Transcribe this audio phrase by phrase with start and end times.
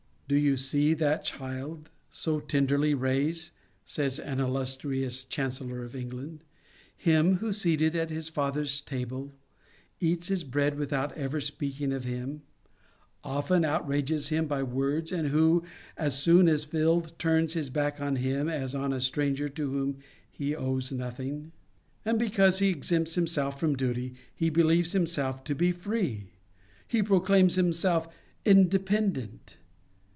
[0.31, 3.49] "Do you see that child, so tenderly raised,"
[3.83, 6.45] says an illustrious Chancellor of England,
[6.95, 9.33] "him, who, seated at his father s table,
[9.99, 12.43] eats his bread without ever speaking of him;
[13.25, 15.65] often outrages him by words, and who,
[15.97, 19.97] as soon as filled, turns his back on him as on a stranger to whom
[20.29, 21.51] he owes nothing."*
[22.05, 26.29] And because he exempts himself from duty, he believes himself to be free!
[26.87, 28.07] He proclaims himself
[28.45, 29.57] independent!